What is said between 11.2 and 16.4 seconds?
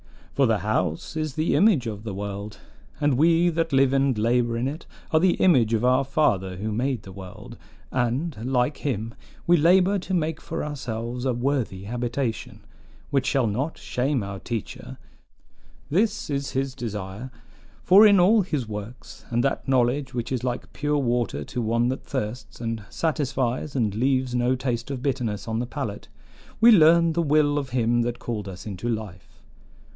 a worthy habitation, which shall not shame our teacher. This